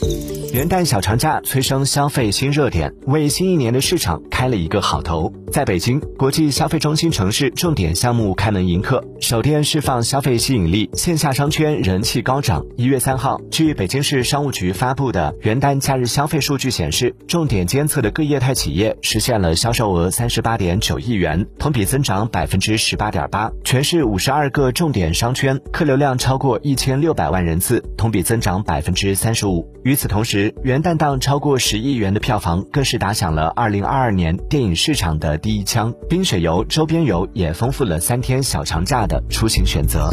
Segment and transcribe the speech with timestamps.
[0.00, 0.47] 嗯。
[0.58, 5.32] 元旦小长假催生消费新热点，为新一年的市场开了一个好头。
[5.52, 12.66] 在北京国际消费中心城市重点项目开门迎客，首店释放消费吸引力，线下商圈人气高涨。
[12.76, 23.48] 一月三号，据北京市商务局发布的元旦假日消费数据显示，重点监测的各业态企业实现了销售额三十八点九亿元，同比增长百分之十八点八。
[23.62, 29.72] 全市五十二个重点商圈客流量超过一千六百万人次，同比增长百分之三十五。
[29.84, 35.94] 与此同时，元旦档超过十亿元的票房，更是打响了二零二二年电影市场的第一枪。
[36.08, 40.10] 冰雪游、周边游也丰富了三天小长假的出行选择。